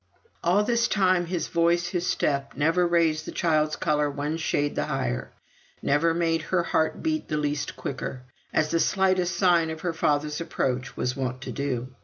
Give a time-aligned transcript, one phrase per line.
[0.43, 4.85] All this time his voice, his step, never raised the child's colour one shade the
[4.87, 5.29] higher,
[5.83, 10.41] never made her heart beat the least quicker, as the slightest sign of her father's
[10.41, 11.89] approach was wont to do.